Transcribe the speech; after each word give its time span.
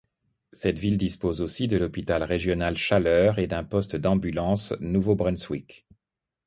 Cette 0.51 0.79
ville 0.79 0.97
dispose 0.97 1.41
aussi 1.43 1.67
de 1.67 1.77
l'hôpital 1.77 2.23
régional 2.23 2.75
Chaleur 2.75 3.37
et 3.37 3.45
d'un 3.45 3.63
poste 3.63 3.95
d'Ambulance 3.95 4.73
Nouveau-Brunswick. 4.79 5.85